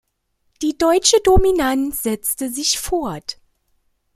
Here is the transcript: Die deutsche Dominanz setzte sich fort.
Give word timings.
Die 0.63 0.79
deutsche 0.79 1.17
Dominanz 1.23 2.01
setzte 2.01 2.49
sich 2.49 2.79
fort. 2.79 3.37